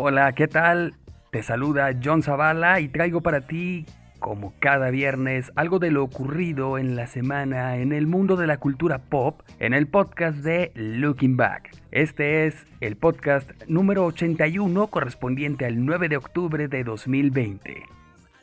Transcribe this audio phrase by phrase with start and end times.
[0.00, 0.94] Hola, ¿qué tal?
[1.32, 3.84] Te saluda John Zavala y traigo para ti,
[4.20, 8.58] como cada viernes, algo de lo ocurrido en la semana en el mundo de la
[8.58, 11.76] cultura pop en el podcast de Looking Back.
[11.90, 17.82] Este es el podcast número 81 correspondiente al 9 de octubre de 2020.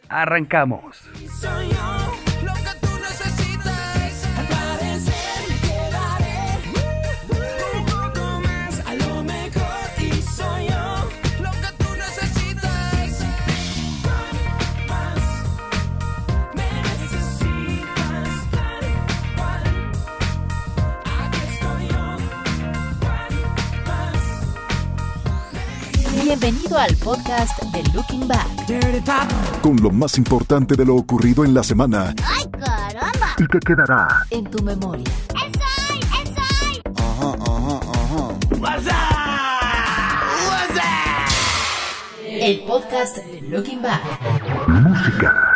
[0.09, 1.09] Arrancamos.
[1.39, 2.24] Soy yo
[26.37, 29.61] Bienvenido al podcast de Looking Back.
[29.61, 33.35] con lo más importante de lo ocurrido en la semana ¡Ay, caramba!
[33.37, 35.05] y que quedará En tu memoria.
[35.29, 35.99] ¡Esoy!
[36.23, 36.81] ¡Esoy!
[42.27, 44.01] El podcast de Looking Back.
[44.67, 45.54] música.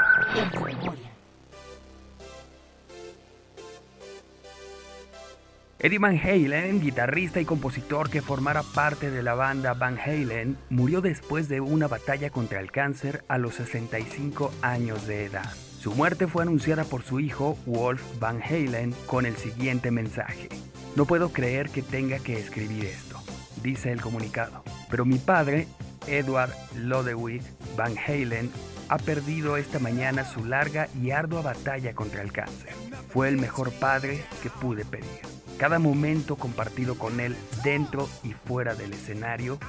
[5.82, 11.00] Eddie Van Halen, guitarrista y compositor que formara parte de la banda Van Halen, murió
[11.00, 15.50] después de una batalla contra el cáncer a los 65 años de edad.
[15.80, 20.50] Su muerte fue anunciada por su hijo Wolf Van Halen con el siguiente mensaje.
[20.98, 23.18] No puedo creer que tenga que escribir esto,
[23.64, 25.66] dice el comunicado, pero mi padre,
[26.08, 27.44] Edward Lodewijk
[27.78, 28.52] Van Halen,
[28.90, 32.74] ha perdido esta mañana su larga y ardua batalla contra el cáncer.
[33.14, 35.39] Fue el mejor padre que pude pedir.
[35.60, 39.60] Cada momento compartido con él dentro y fuera del escenario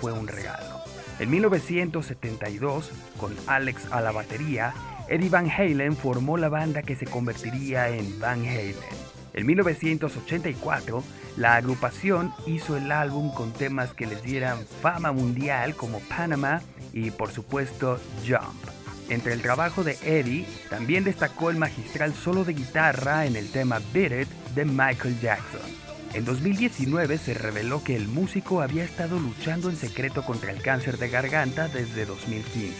[0.00, 0.80] fue un regalo.
[1.18, 2.90] En 1972,
[3.20, 4.72] con Alex a la batería,
[5.06, 8.74] Eddie Van Halen formó la banda que se convertiría en Van Halen.
[9.34, 11.04] En 1984,
[11.36, 16.62] la agrupación hizo el álbum con temas que les dieran fama mundial como Panama
[16.94, 18.64] y por supuesto Jump.
[19.10, 23.82] Entre el trabajo de Eddie, también destacó el magistral solo de guitarra en el tema
[23.92, 25.60] Beat de Michael Jackson.
[26.14, 30.98] En 2019 se reveló que el músico había estado luchando en secreto contra el cáncer
[30.98, 32.72] de garganta desde 2015.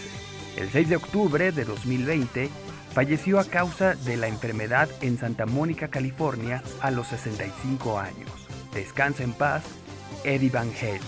[0.57, 2.49] El 6 de octubre de 2020
[2.93, 8.31] falleció a causa de la enfermedad en Santa Mónica, California, a los 65 años.
[8.73, 9.63] Descansa en paz,
[10.23, 11.01] Eddie Van Halen.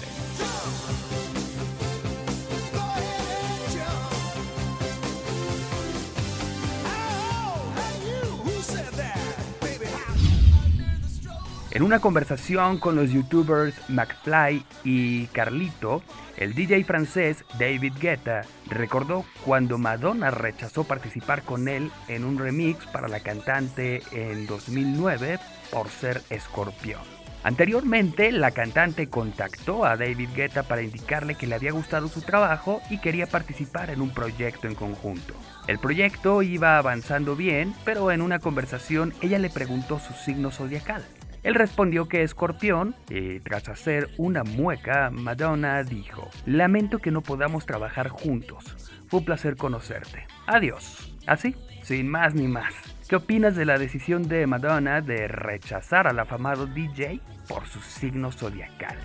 [11.77, 16.01] En una conversación con los youtubers McFly y Carlito,
[16.35, 22.87] el DJ francés David Guetta recordó cuando Madonna rechazó participar con él en un remix
[22.87, 25.37] para la cantante en 2009
[25.69, 27.01] por ser escorpión.
[27.43, 32.81] Anteriormente, la cantante contactó a David Guetta para indicarle que le había gustado su trabajo
[32.89, 35.35] y quería participar en un proyecto en conjunto.
[35.67, 41.05] El proyecto iba avanzando bien, pero en una conversación ella le preguntó su signo zodiacal.
[41.47, 47.65] Él respondió que escorpión y tras hacer una mueca, Madonna dijo, lamento que no podamos
[47.65, 48.65] trabajar juntos.
[49.07, 50.27] Fue un placer conocerte.
[50.45, 51.15] Adiós.
[51.25, 52.73] Así, sin más ni más.
[53.07, 58.29] ¿Qué opinas de la decisión de Madonna de rechazar al afamado DJ por su signo
[58.33, 58.97] zodiacal?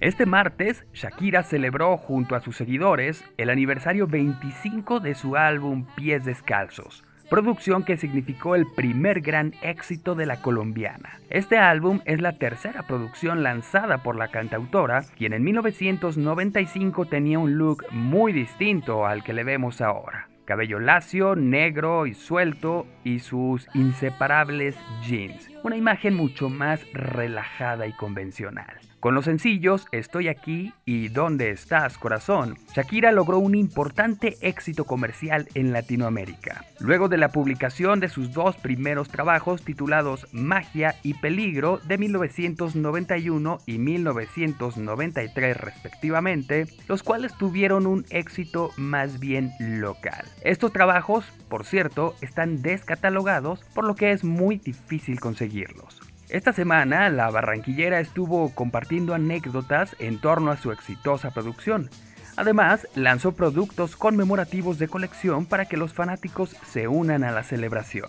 [0.00, 6.24] Este martes, Shakira celebró junto a sus seguidores el aniversario 25 de su álbum Pies
[6.24, 11.20] Descalzos, producción que significó el primer gran éxito de la colombiana.
[11.28, 17.58] Este álbum es la tercera producción lanzada por la cantautora, quien en 1995 tenía un
[17.58, 20.30] look muy distinto al que le vemos ahora.
[20.46, 25.50] Cabello lacio, negro y suelto y sus inseparables jeans.
[25.62, 28.89] una imagen mucho más relajada y convencional.
[29.00, 32.58] Con los sencillos Estoy aquí y ¿Dónde estás, corazón?
[32.74, 36.66] Shakira logró un importante éxito comercial en Latinoamérica.
[36.80, 43.58] Luego de la publicación de sus dos primeros trabajos titulados Magia y Peligro de 1991
[43.64, 50.26] y 1993 respectivamente, los cuales tuvieron un éxito más bien local.
[50.42, 56.09] Estos trabajos, por cierto, están descatalogados, por lo que es muy difícil conseguirlos.
[56.30, 61.90] Esta semana, la barranquillera estuvo compartiendo anécdotas en torno a su exitosa producción.
[62.36, 68.08] Además, lanzó productos conmemorativos de colección para que los fanáticos se unan a la celebración.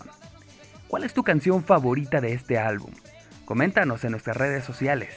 [0.87, 2.91] ¿Cuál es tu canción favorita de este álbum?
[3.43, 5.09] Coméntanos en nuestras redes sociales.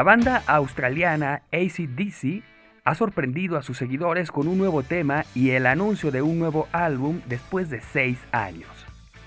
[0.00, 2.42] La banda australiana ACDC
[2.84, 6.68] ha sorprendido a sus seguidores con un nuevo tema y el anuncio de un nuevo
[6.72, 8.70] álbum después de seis años.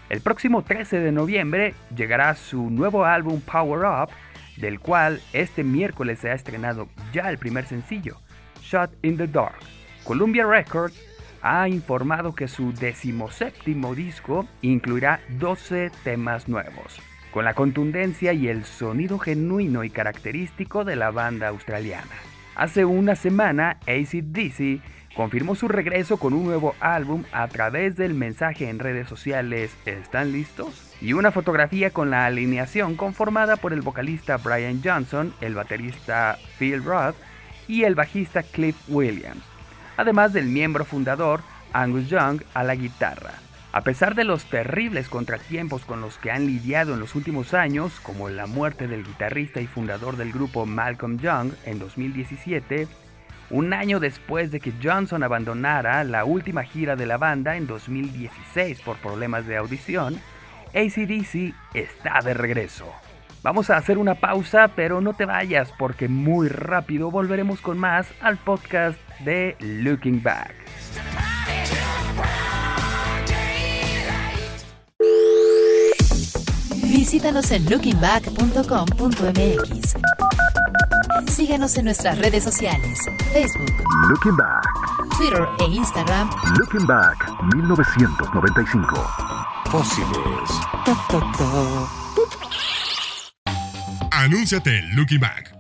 [0.10, 4.10] El próximo 13 de noviembre llegará su nuevo álbum Power Up,
[4.58, 8.18] del cual este miércoles se ha estrenado ya el primer sencillo,
[8.64, 9.60] Shot in the Dark.
[10.04, 11.00] Columbia Records
[11.44, 17.00] ha informado que su decimoséptimo disco incluirá 12 temas nuevos,
[17.34, 22.12] con la contundencia y el sonido genuino y característico de la banda australiana.
[22.56, 24.82] Hace una semana, ACDC
[25.16, 30.32] confirmó su regreso con un nuevo álbum a través del mensaje en redes sociales ¿Están
[30.32, 30.96] listos?
[31.02, 36.84] y una fotografía con la alineación conformada por el vocalista Brian Johnson, el baterista Phil
[36.84, 37.16] Roth
[37.68, 39.44] y el bajista Cliff Williams,
[39.98, 41.42] además del miembro fundador
[41.74, 43.34] Angus Young a la guitarra.
[43.74, 48.00] A pesar de los terribles contratiempos con los que han lidiado en los últimos años,
[48.02, 52.88] como la muerte del guitarrista y fundador del grupo Malcolm Young en 2017,
[53.50, 58.80] un año después de que Johnson abandonara la última gira de la banda en 2016
[58.82, 60.20] por problemas de audición,
[60.76, 62.86] ACDC está de regreso.
[63.42, 68.08] Vamos a hacer una pausa, pero no te vayas porque muy rápido volveremos con más
[68.22, 70.54] al podcast de Looking Back.
[77.14, 79.94] Visítanos en lookingback.com.mx.
[81.32, 83.02] Síguenos en nuestras redes sociales,
[83.32, 83.72] Facebook,
[84.10, 84.66] Looking Back,
[85.16, 86.28] Twitter e Instagram
[86.58, 87.24] Looking Back
[87.54, 88.96] 1995.
[89.66, 90.50] Fósiles.
[94.10, 95.56] Anúnciate en Looking Back.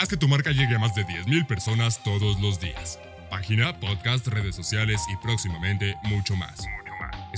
[0.00, 2.98] Haz que tu marca llegue a más de 10.000 personas todos los días.
[3.30, 6.66] Página, podcast, redes sociales y próximamente mucho más.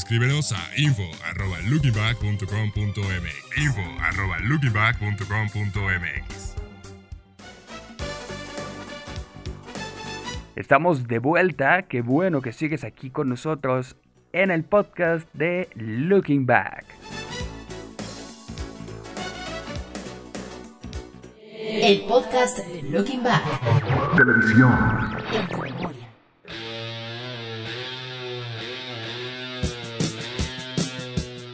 [0.00, 6.56] Escríbenos a info.lookingback.com.mx info.lookingback.com.mx
[10.56, 13.96] Estamos de vuelta, qué bueno que sigues aquí con nosotros
[14.32, 16.86] en el podcast de Looking Back.
[21.52, 24.16] el podcast de Looking Back.
[24.16, 24.72] Televisión.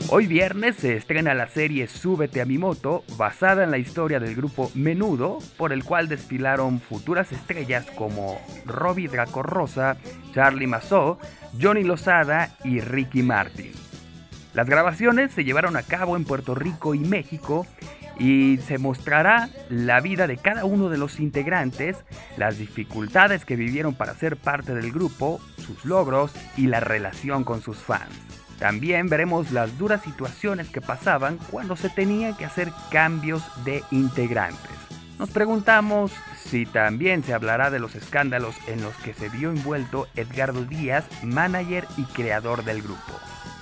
[0.09, 4.37] Hoy viernes se estrena la serie Súbete a mi moto, basada en la historia del
[4.37, 9.97] grupo Menudo, por el cual desfilaron futuras estrellas como Robbie Draco Rosa,
[10.33, 11.19] Charlie Mazó,
[11.61, 13.73] Johnny Lozada y Ricky Martin.
[14.55, 17.67] Las grabaciones se llevaron a cabo en Puerto Rico y México
[18.17, 21.97] y se mostrará la vida de cada uno de los integrantes,
[22.37, 27.61] las dificultades que vivieron para ser parte del grupo, sus logros y la relación con
[27.61, 28.46] sus fans.
[28.59, 34.71] También veremos las duras situaciones que pasaban cuando se tenían que hacer cambios de integrantes.
[35.19, 40.09] Nos preguntamos si también se hablará de los escándalos en los que se vio envuelto
[40.15, 43.13] Edgardo Díaz, manager y creador del grupo.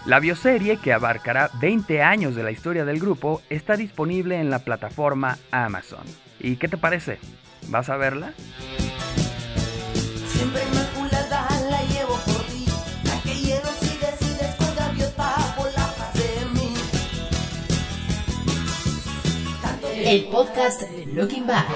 [0.04, 4.58] La bioserie, que abarcará 20 años de la historia del grupo, está disponible en la
[4.58, 6.04] plataforma Amazon.
[6.38, 7.18] ¿Y qué te parece?
[7.68, 8.34] ¿Vas a verla?
[20.06, 20.82] El podcast
[21.14, 21.66] Looking Back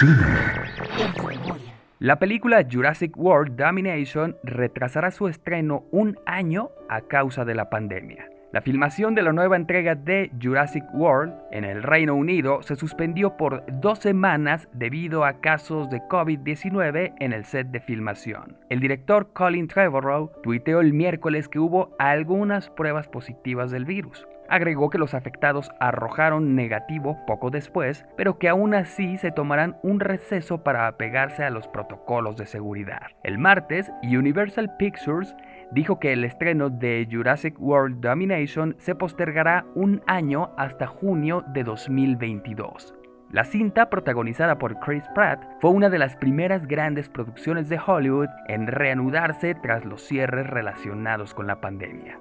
[0.00, 1.04] Cine.
[1.04, 1.72] en tu memoria.
[2.00, 8.28] La película Jurassic World Domination retrasará su estreno un año a causa de la pandemia.
[8.56, 13.36] La filmación de la nueva entrega de Jurassic World en el Reino Unido se suspendió
[13.36, 18.56] por dos semanas debido a casos de COVID-19 en el set de filmación.
[18.70, 24.26] El director Colin Trevorrow tuiteó el miércoles que hubo algunas pruebas positivas del virus.
[24.48, 30.00] Agregó que los afectados arrojaron negativo poco después, pero que aún así se tomarán un
[30.00, 33.08] receso para apegarse a los protocolos de seguridad.
[33.24, 35.34] El martes, Universal Pictures
[35.72, 41.64] dijo que el estreno de Jurassic World Domination se postergará un año hasta junio de
[41.64, 42.94] 2022.
[43.32, 48.28] La cinta, protagonizada por Chris Pratt, fue una de las primeras grandes producciones de Hollywood
[48.46, 52.20] en reanudarse tras los cierres relacionados con la pandemia.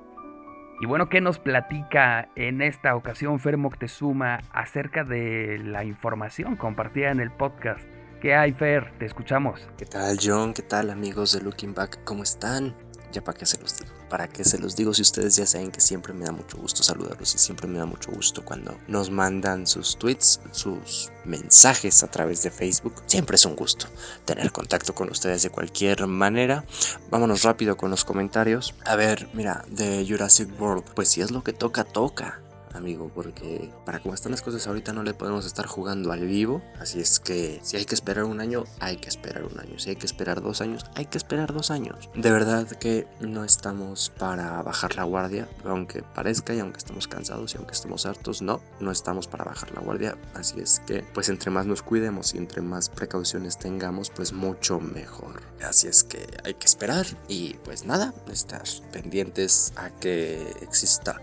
[0.82, 7.12] Y bueno, ¿qué nos platica en esta ocasión Fer Moctezuma acerca de la información compartida
[7.12, 7.88] en el podcast?
[8.20, 8.92] ¿Qué hay, Fer?
[8.98, 9.70] Te escuchamos.
[9.78, 10.54] ¿Qué tal, John?
[10.54, 12.04] ¿Qué tal, amigos de Looking Back?
[12.04, 12.76] ¿Cómo están?
[13.16, 13.92] Ya para qué se los digo.
[14.10, 16.84] Para qué se los digo si ustedes ya saben que siempre me da mucho gusto
[16.84, 22.12] saludarlos y siempre me da mucho gusto cuando nos mandan sus tweets, sus mensajes a
[22.12, 23.02] través de Facebook.
[23.06, 23.86] Siempre es un gusto
[24.26, 26.66] tener contacto con ustedes de cualquier manera.
[27.10, 28.76] Vámonos rápido con los comentarios.
[28.84, 32.42] A ver, mira, de Jurassic World, pues si es lo que toca, toca
[32.76, 36.62] amigo, porque para cómo están las cosas ahorita no le podemos estar jugando al vivo,
[36.80, 39.90] así es que si hay que esperar un año, hay que esperar un año, si
[39.90, 42.10] hay que esperar dos años, hay que esperar dos años.
[42.16, 47.54] De verdad que no estamos para bajar la guardia, aunque parezca y aunque estemos cansados
[47.54, 51.30] y aunque estemos hartos, no, no estamos para bajar la guardia, así es que pues
[51.30, 55.42] entre más nos cuidemos y entre más precauciones tengamos, pues mucho mejor.
[55.64, 61.22] Así es que hay que esperar y pues nada, estar pendientes a que exista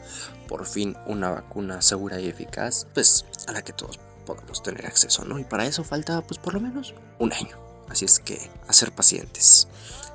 [0.52, 5.24] por fin una vacuna segura y eficaz, pues a la que todos podamos tener acceso,
[5.24, 5.38] ¿no?
[5.38, 7.56] Y para eso falta pues por lo menos un año.
[7.88, 9.66] Así es que a ser pacientes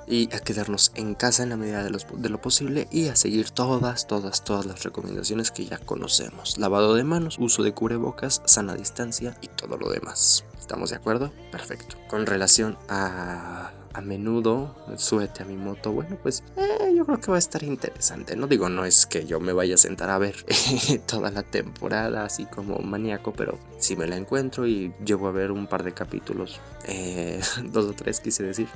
[0.08, 3.50] y a quedarnos en casa en la medida de, de lo posible y a seguir
[3.50, 6.60] todas, todas, todas las recomendaciones que ya conocemos.
[6.60, 10.46] Lavado de manos, uso de cubrebocas, sana distancia y todo lo demás.
[10.60, 11.34] ¿Estamos de acuerdo?
[11.51, 11.98] Perfecto.
[12.10, 17.32] Con relación a a menudo, súbete a mi moto, bueno, pues eh, yo creo que
[17.32, 18.36] va a estar interesante.
[18.36, 20.36] No digo, no es que yo me vaya a sentar a ver
[21.08, 25.51] toda la temporada así como maníaco, pero si me la encuentro y llevo a ver
[25.51, 28.68] un par de capítulos, eh, dos o tres quise decir,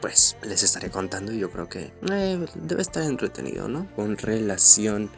[0.00, 3.86] pues les estaré contando y yo creo que eh, debe estar entretenido, ¿no?
[3.94, 5.08] Con relación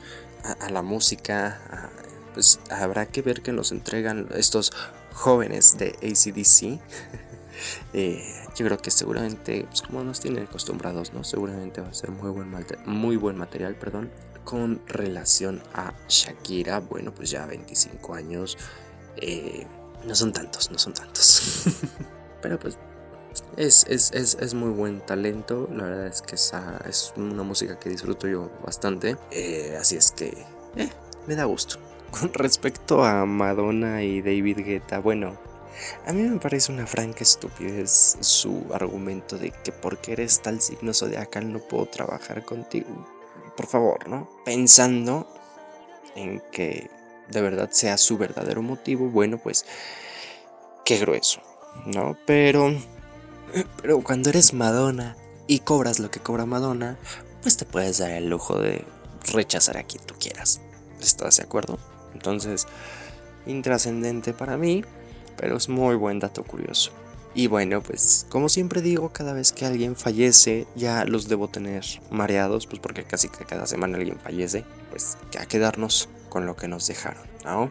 [0.60, 1.90] a, la música,
[2.34, 4.70] pues habrá que ver que nos entregan estos
[5.14, 6.78] jóvenes de ACDC.
[7.92, 8.22] Eh,
[8.56, 11.24] yo creo que seguramente, pues como nos tienen acostumbrados, ¿no?
[11.24, 12.50] Seguramente va a ser muy buen,
[12.86, 14.10] muy buen material, perdón.
[14.44, 18.56] Con relación a Shakira, bueno, pues ya 25 años.
[19.16, 19.66] eh,
[20.04, 21.64] no son tantos, no son tantos.
[22.42, 22.78] Pero pues
[23.56, 25.68] es, es, es, es muy buen talento.
[25.72, 29.16] La verdad es que esa es una música que disfruto yo bastante.
[29.30, 30.46] eh, así es que
[31.26, 31.76] me da gusto.
[32.10, 35.36] Con respecto a Madonna y David Guetta, bueno,
[36.06, 40.92] a mí me parece una franca estupidez su argumento de que porque eres tal signo
[40.92, 43.06] zodiacal no puedo trabajar contigo.
[43.56, 44.28] Por favor, ¿no?
[44.44, 45.26] Pensando
[46.14, 46.90] en que
[47.28, 49.64] de verdad sea su verdadero motivo, bueno, pues
[50.84, 51.40] qué grueso,
[51.86, 52.16] ¿no?
[52.26, 52.72] Pero
[53.80, 55.16] pero cuando eres Madonna
[55.46, 56.98] y cobras lo que cobra Madonna,
[57.42, 58.84] pues te puedes dar el lujo de
[59.32, 60.60] rechazar a quien tú quieras.
[61.00, 61.78] ¿Estás de acuerdo?
[62.12, 62.66] Entonces,
[63.46, 64.84] intrascendente para mí,
[65.36, 66.92] pero es muy buen dato curioso.
[67.34, 71.84] Y bueno, pues como siempre digo, cada vez que alguien fallece, ya los debo tener
[72.10, 76.66] mareados, pues porque casi que cada semana alguien fallece, pues a quedarnos con lo que
[76.66, 77.70] nos dejaron, ¿no?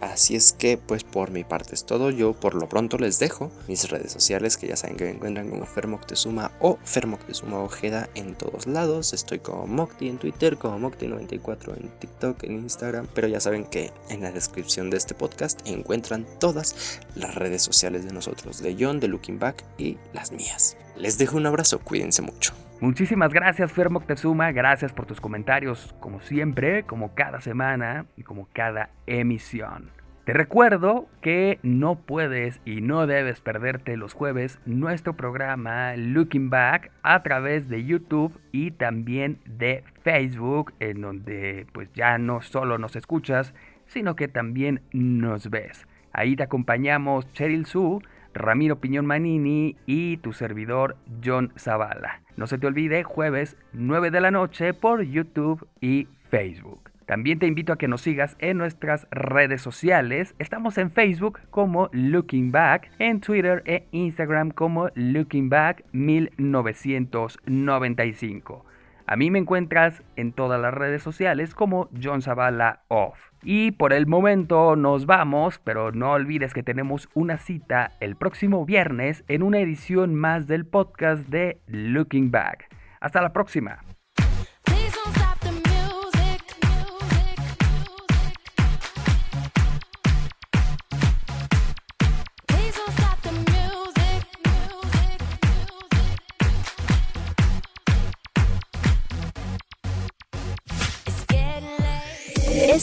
[0.00, 2.10] Así es que, pues por mi parte es todo.
[2.10, 5.50] Yo por lo pronto les dejo mis redes sociales, que ya saben que me encuentran
[5.50, 9.12] como Fermoctezuma o Fermoctezuma Ojeda en todos lados.
[9.12, 13.08] Estoy como Mocti en Twitter, como Mocti94 en TikTok, en Instagram.
[13.14, 18.04] Pero ya saben que en la descripción de este podcast encuentran todas las redes sociales
[18.04, 20.76] de nosotros, de John, de Looking Back y las mías.
[20.96, 22.54] Les dejo un abrazo, cuídense mucho.
[22.80, 24.52] Muchísimas gracias, Fer Moctezuma.
[24.52, 29.90] Gracias por tus comentarios, como siempre, como cada semana y como cada emisión.
[30.24, 36.90] Te recuerdo que no puedes y no debes perderte los jueves nuestro programa Looking Back
[37.02, 42.96] a través de YouTube y también de Facebook, en donde pues ya no solo nos
[42.96, 43.52] escuchas,
[43.88, 45.86] sino que también nos ves.
[46.12, 48.02] Ahí te acompañamos Cheryl Su,
[48.34, 52.22] Ramiro Piñón Manini y tu servidor John Zavala.
[52.36, 56.90] No se te olvide, jueves 9 de la noche por YouTube y Facebook.
[57.10, 60.36] También te invito a que nos sigas en nuestras redes sociales.
[60.38, 68.64] Estamos en Facebook como Looking Back, en Twitter e Instagram como Looking Back 1995.
[69.10, 73.18] A mí me encuentras en todas las redes sociales como John Zavala Off.
[73.42, 78.64] Y por el momento nos vamos, pero no olvides que tenemos una cita el próximo
[78.64, 82.72] viernes en una edición más del podcast de Looking Back.
[83.00, 83.80] Hasta la próxima.